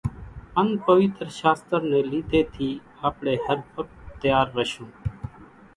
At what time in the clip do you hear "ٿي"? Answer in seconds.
2.53-2.69